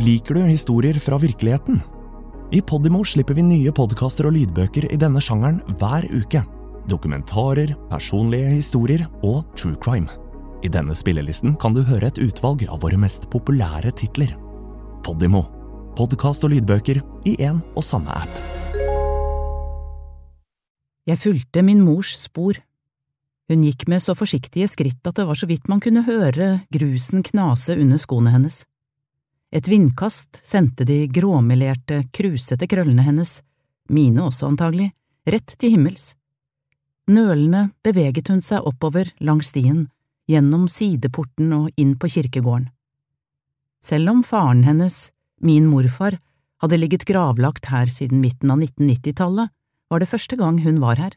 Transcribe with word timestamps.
Liker 0.00 0.34
du 0.34 0.46
historier 0.48 0.96
fra 0.96 1.18
virkeligheten? 1.20 1.82
I 2.56 2.62
Podimo 2.64 3.02
slipper 3.04 3.36
vi 3.36 3.42
nye 3.44 3.72
podkaster 3.76 4.30
og 4.30 4.32
lydbøker 4.32 4.86
i 4.88 4.96
denne 4.96 5.20
sjangeren 5.20 5.58
hver 5.76 6.06
uke. 6.08 6.40
Dokumentarer, 6.88 7.74
personlige 7.90 8.54
historier 8.54 9.04
og 9.20 9.42
true 9.60 9.76
crime. 9.76 10.08
I 10.64 10.70
denne 10.72 10.96
spillelisten 10.96 11.52
kan 11.60 11.76
du 11.76 11.82
høre 11.84 12.08
et 12.08 12.22
utvalg 12.24 12.64
av 12.64 12.80
våre 12.80 12.96
mest 12.96 13.28
populære 13.28 13.92
titler. 14.00 14.32
Podimo. 15.04 15.44
Podkast 16.00 16.48
og 16.48 16.54
lydbøker 16.54 17.02
i 17.28 17.36
én 17.36 17.60
og 17.76 17.84
samme 17.84 18.16
app. 18.22 18.40
Jeg 21.12 21.20
fulgte 21.20 21.60
min 21.60 21.84
mors 21.84 22.16
spor. 22.24 22.56
Hun 23.52 23.68
gikk 23.68 23.84
med 23.92 24.00
så 24.00 24.16
forsiktige 24.16 24.72
skritt 24.72 25.04
at 25.04 25.20
det 25.20 25.28
var 25.28 25.36
så 25.36 25.44
vidt 25.44 25.68
man 25.68 25.84
kunne 25.84 26.08
høre 26.08 26.62
grusen 26.72 27.20
knase 27.20 27.76
under 27.76 28.00
skoene 28.00 28.32
hennes. 28.32 28.62
Et 29.50 29.68
vindkast 29.68 30.40
sendte 30.46 30.86
de 30.86 31.06
gråmelerte, 31.10 32.04
krusete 32.14 32.68
krøllene 32.70 33.02
hennes, 33.02 33.40
mine 33.90 34.22
også 34.28 34.46
antagelig, 34.52 34.92
rett 35.26 35.56
til 35.58 35.74
himmels. 35.74 36.14
Nølende 37.10 37.70
beveget 37.82 38.30
hun 38.30 38.42
seg 38.44 38.66
oppover 38.66 39.10
langs 39.18 39.50
stien, 39.50 39.88
gjennom 40.30 40.68
sideporten 40.70 41.50
og 41.56 41.70
inn 41.80 41.96
på 41.98 42.10
kirkegården. 42.14 42.68
Selv 43.82 44.12
om 44.12 44.20
faren 44.22 44.62
hennes, 44.68 45.08
min 45.40 45.66
morfar, 45.66 46.20
hadde 46.60 46.78
ligget 46.78 47.06
gravlagt 47.08 47.70
her 47.72 47.90
siden 47.90 48.20
midten 48.20 48.52
av 48.52 48.60
1990-tallet, 48.60 49.50
var 49.90 50.02
det 50.02 50.10
første 50.10 50.36
gang 50.38 50.60
hun 50.62 50.78
var 50.82 51.00
her. 51.00 51.16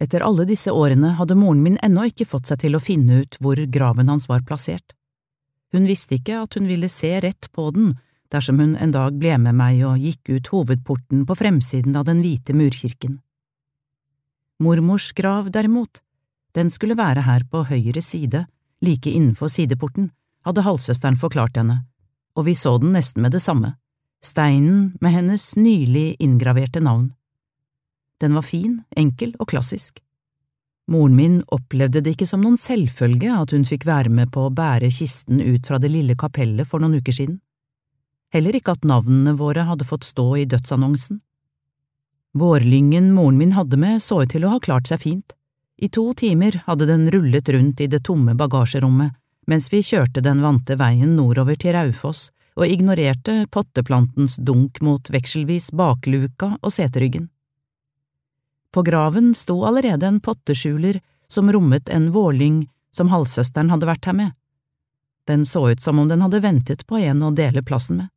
Etter 0.00 0.24
alle 0.24 0.46
disse 0.48 0.72
årene 0.72 1.12
hadde 1.18 1.36
moren 1.36 1.60
min 1.66 1.76
ennå 1.84 2.06
ikke 2.08 2.28
fått 2.30 2.48
seg 2.48 2.62
til 2.62 2.78
å 2.78 2.80
finne 2.80 3.20
ut 3.20 3.36
hvor 3.42 3.60
graven 3.68 4.08
hans 4.08 4.30
var 4.30 4.46
plassert. 4.48 4.94
Hun 5.72 5.86
visste 5.86 6.16
ikke 6.18 6.40
at 6.42 6.56
hun 6.58 6.66
ville 6.70 6.88
se 6.90 7.12
rett 7.22 7.48
på 7.54 7.70
den 7.74 7.94
dersom 8.30 8.60
hun 8.62 8.76
en 8.78 8.94
dag 8.94 9.16
ble 9.18 9.36
med 9.42 9.56
meg 9.58 9.82
og 9.86 10.02
gikk 10.02 10.30
ut 10.30 10.50
hovedporten 10.52 11.24
på 11.26 11.36
fremsiden 11.38 11.96
av 11.98 12.06
den 12.06 12.22
hvite 12.22 12.54
murkirken. 12.54 13.18
Mormors 14.60 15.10
grav, 15.16 15.50
derimot, 15.50 16.02
den 16.54 16.70
skulle 16.70 16.98
være 16.98 17.24
her 17.26 17.46
på 17.50 17.64
høyre 17.70 18.02
side, 18.02 18.44
like 18.84 19.10
innenfor 19.10 19.48
sideporten, 19.48 20.10
hadde 20.44 20.64
halvsøsteren 20.66 21.18
forklart 21.20 21.56
henne, 21.56 21.84
og 22.36 22.46
vi 22.46 22.54
så 22.58 22.76
den 22.80 22.92
nesten 22.96 23.22
med 23.24 23.34
det 23.34 23.42
samme, 23.42 23.74
steinen 24.24 24.92
med 25.00 25.14
hennes 25.14 25.54
nylig 25.56 26.16
inngraverte 26.20 26.82
navn. 26.82 27.10
Den 28.20 28.36
var 28.36 28.44
fin, 28.44 28.82
enkel 28.96 29.32
og 29.40 29.48
klassisk. 29.52 30.02
Moren 30.90 31.14
min 31.16 31.36
opplevde 31.54 32.02
det 32.02 32.16
ikke 32.16 32.26
som 32.26 32.42
noen 32.42 32.58
selvfølge 32.58 33.30
at 33.30 33.54
hun 33.54 33.64
fikk 33.66 33.86
være 33.86 34.10
med 34.10 34.32
på 34.34 34.48
å 34.48 34.54
bære 34.54 34.90
kisten 34.90 35.38
ut 35.38 35.68
fra 35.68 35.78
det 35.78 35.92
lille 35.92 36.16
kapellet 36.18 36.66
for 36.66 36.82
noen 36.82 36.98
uker 36.98 37.14
siden. 37.14 37.38
Heller 38.34 38.58
ikke 38.58 38.74
at 38.74 38.86
navnene 38.86 39.36
våre 39.38 39.66
hadde 39.68 39.86
fått 39.86 40.06
stå 40.06 40.26
i 40.42 40.48
dødsannonsen. 40.50 41.20
Vårlyngen 42.34 43.12
moren 43.14 43.38
min 43.38 43.54
hadde 43.54 43.78
med 43.78 44.02
så 44.02 44.22
ut 44.22 44.34
til 44.34 44.46
å 44.46 44.52
ha 44.56 44.60
klart 44.62 44.90
seg 44.90 45.02
fint. 45.02 45.34
I 45.78 45.88
to 45.88 46.10
timer 46.14 46.60
hadde 46.66 46.90
den 46.90 47.08
rullet 47.10 47.48
rundt 47.54 47.80
i 47.80 47.88
det 47.90 48.02
tomme 48.06 48.34
bagasjerommet 48.38 49.16
mens 49.50 49.66
vi 49.72 49.80
kjørte 49.82 50.22
den 50.22 50.42
vante 50.44 50.76
veien 50.78 51.16
nordover 51.16 51.58
til 51.58 51.74
Raufoss 51.74 52.28
og 52.58 52.68
ignorerte 52.68 53.46
potteplantens 53.50 54.36
dunk 54.36 54.80
mot 54.84 55.10
vekselvis 55.10 55.70
bakluka 55.74 56.52
og 56.60 56.74
seteryggen. 56.74 57.30
På 58.70 58.82
graven 58.82 59.34
sto 59.34 59.64
allerede 59.66 60.06
en 60.06 60.20
potteskjuler 60.20 61.00
som 61.28 61.52
rommet 61.52 61.88
en 61.88 62.10
vårlyng 62.14 62.68
som 62.94 63.10
halvsøsteren 63.10 63.70
hadde 63.70 63.88
vært 63.88 64.06
her 64.06 64.16
med. 64.18 64.30
Den 65.26 65.44
så 65.46 65.70
ut 65.70 65.82
som 65.82 65.98
om 65.98 66.08
den 66.08 66.22
hadde 66.22 66.42
ventet 66.42 66.86
på 66.86 66.98
en 66.98 67.22
å 67.22 67.30
dele 67.34 67.62
plassen 67.62 68.02
med. 68.02 68.08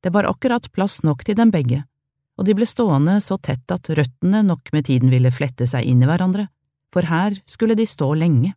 Det 0.00 0.12
var 0.12 0.24
akkurat 0.24 0.72
plass 0.72 1.02
nok 1.04 1.24
til 1.24 1.36
dem 1.36 1.52
begge, 1.52 1.82
og 2.40 2.46
de 2.48 2.54
ble 2.56 2.66
stående 2.68 3.18
så 3.20 3.36
tett 3.36 3.68
at 3.72 3.90
røttene 3.92 4.42
nok 4.46 4.72
med 4.72 4.88
tiden 4.88 5.12
ville 5.12 5.32
flette 5.32 5.68
seg 5.68 5.84
inn 5.84 6.00
i 6.00 6.08
hverandre, 6.08 6.46
for 6.92 7.04
her 7.08 7.36
skulle 7.44 7.76
de 7.76 7.86
stå 7.86 8.14
lenge. 8.16 8.54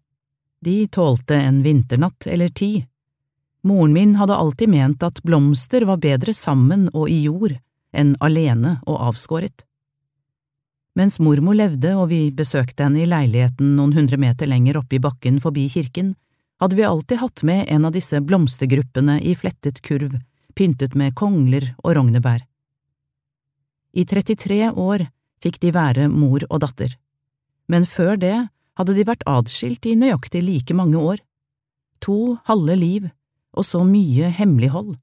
De 0.63 0.87
tålte 0.87 1.35
en 1.35 1.59
vinternatt 1.63 2.27
eller 2.31 2.47
ti. 2.47 2.85
Moren 3.67 3.93
min 3.93 4.15
hadde 4.15 4.35
alltid 4.35 4.71
ment 4.71 5.03
at 5.03 5.19
blomster 5.23 5.83
var 5.87 5.99
bedre 6.03 6.33
sammen 6.33 6.87
og 6.93 7.11
i 7.11 7.19
jord 7.25 7.57
enn 7.91 8.15
alene 8.23 8.77
og 8.87 9.01
avskåret. 9.11 9.67
Mens 10.93 11.17
mormor 11.17 11.57
levde 11.57 11.95
og 11.97 12.11
vi 12.11 12.27
besøkte 12.29 12.85
henne 12.85 13.01
i 13.01 13.09
leiligheten 13.09 13.73
noen 13.79 13.95
hundre 13.97 14.19
meter 14.21 14.49
lenger 14.49 14.77
oppe 14.77 14.99
i 14.99 15.01
bakken 15.01 15.39
forbi 15.41 15.65
kirken, 15.73 16.13
hadde 16.61 16.77
vi 16.77 16.85
alltid 16.85 17.17
hatt 17.17 17.43
med 17.43 17.65
en 17.73 17.87
av 17.89 17.95
disse 17.95 18.21
blomstergruppene 18.21 19.17
i 19.25 19.33
flettet 19.35 19.81
kurv, 19.85 20.19
pyntet 20.53 20.93
med 20.93 21.15
kongler 21.17 21.71
og 21.81 21.97
rognebær. 21.97 22.45
I 23.93 24.05
33 24.05 24.69
år 24.69 25.07
fikk 25.41 25.59
de 25.65 25.73
være 25.73 26.07
mor 26.13 26.45
og 26.49 26.61
datter, 26.61 26.93
men 27.67 27.89
før 27.89 28.15
det 28.21 28.37
hadde 28.77 28.95
de 28.97 29.05
vært 29.07 29.25
adskilt 29.29 29.85
i 29.89 29.97
nøyaktig 29.97 30.41
like 30.45 30.77
mange 30.77 31.01
år. 31.01 31.21
To 32.05 32.37
halve 32.49 32.77
liv 32.77 33.09
og 33.53 33.65
så 33.65 33.83
mye 33.85 34.29
hemmelighold. 34.33 34.95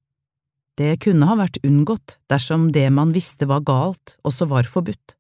Det 0.79 0.97
kunne 1.03 1.27
ha 1.29 1.37
vært 1.39 1.61
unngått 1.67 2.19
dersom 2.31 2.71
det 2.75 2.87
man 2.95 3.15
visste 3.15 3.47
var 3.51 3.63
galt, 3.67 4.17
også 4.27 4.49
var 4.51 4.71
forbudt. 4.71 5.17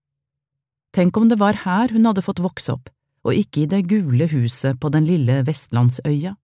Tenk 0.97 1.17
om 1.17 1.29
det 1.31 1.39
var 1.39 1.63
her 1.65 1.93
hun 1.95 2.09
hadde 2.09 2.25
fått 2.27 2.43
vokse 2.43 2.75
opp, 2.75 2.91
og 3.23 3.37
ikke 3.37 3.63
i 3.63 3.69
det 3.71 3.85
gule 3.91 4.27
huset 4.33 4.81
på 4.81 4.91
den 4.91 5.07
lille 5.07 5.41
vestlandsøya. 5.47 6.35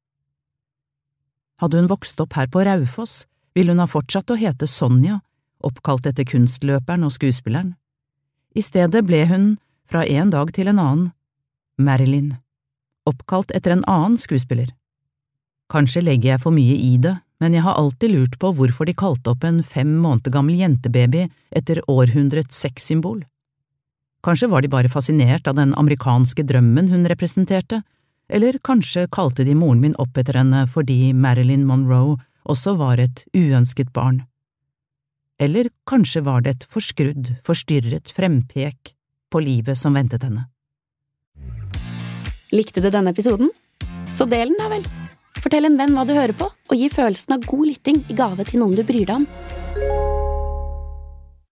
Hadde 1.62 1.80
hun 1.80 1.90
vokst 1.90 2.20
opp 2.20 2.36
her 2.36 2.46
på 2.52 2.62
Raufoss, 2.68 3.24
ville 3.56 3.72
hun 3.72 3.82
ha 3.82 3.88
fortsatt 3.90 4.30
å 4.30 4.38
hete 4.38 4.68
Sonja, 4.70 5.20
oppkalt 5.64 6.06
etter 6.06 6.26
kunstløperen 6.28 7.06
og 7.06 7.14
skuespilleren. 7.14 7.74
I 8.54 8.62
stedet 8.62 9.02
ble 9.08 9.24
hun, 9.26 9.46
fra 9.86 10.04
en 10.06 10.32
dag 10.34 10.50
til 10.54 10.68
en 10.70 10.80
annen, 10.82 11.12
Marilyn, 11.78 12.34
oppkalt 13.06 13.52
etter 13.54 13.74
en 13.74 13.84
annen 13.90 14.16
skuespiller. 14.18 14.72
Kanskje 15.72 16.02
legger 16.02 16.34
jeg 16.34 16.42
for 16.42 16.54
mye 16.54 16.74
i 16.74 16.96
det, 17.02 17.16
men 17.42 17.54
jeg 17.54 17.64
har 17.66 17.76
alltid 17.78 18.14
lurt 18.14 18.36
på 18.40 18.52
hvorfor 18.56 18.88
de 18.88 18.94
kalte 18.96 19.32
opp 19.32 19.44
en 19.44 19.62
fem 19.66 19.90
måneder 20.00 20.32
gammel 20.34 20.58
jentebaby 20.60 21.26
etter 21.50 21.82
århundrets 21.90 22.56
sexsymbol. 22.56 23.24
Kanskje 24.26 24.48
var 24.50 24.62
de 24.62 24.69
bare 24.69 24.88
fascinert 24.91 25.47
av 25.47 25.54
den 25.54 25.75
amerikanske 25.78 26.42
drømmen 26.42 26.88
hun 26.91 27.06
representerte, 27.06 27.84
eller 28.26 28.59
kanskje 28.59 29.04
kalte 29.14 29.44
de 29.47 29.54
moren 29.54 29.84
min 29.84 29.94
opp 30.03 30.19
etter 30.19 30.41
henne 30.41 30.64
fordi 30.66 31.12
Marilyn 31.14 31.62
Monroe 31.69 32.16
også 32.42 32.75
var 32.81 32.98
et 32.98 33.22
uønsket 33.37 33.92
barn. 33.94 34.25
Eller 35.38 35.70
kanskje 35.87 36.25
var 36.26 36.42
det 36.42 36.56
et 36.56 36.66
forskrudd, 36.72 37.37
forstyrret 37.47 38.10
frempek 38.10 38.97
på 39.31 39.42
livet 39.44 39.78
som 39.78 39.94
ventet 39.94 40.26
henne. 40.26 40.48
Likte 42.50 42.82
du 42.82 42.91
denne 42.91 43.14
episoden? 43.14 43.53
Så 44.14 44.26
del 44.26 44.50
den, 44.50 44.58
da 44.58 44.72
vel! 44.72 44.87
Fortell 45.38 45.69
en 45.69 45.78
venn 45.78 45.94
hva 45.94 46.03
du 46.08 46.16
hører 46.16 46.34
på, 46.34 46.48
og 46.50 46.75
gi 46.75 46.91
følelsen 46.91 47.37
av 47.37 47.47
god 47.47 47.66
lytting 47.69 48.03
i 48.10 48.19
gave 48.19 48.48
til 48.48 48.64
noen 48.64 48.75
du 48.75 48.82
bryr 48.88 49.06
deg 49.06 49.20
om. 49.20 50.06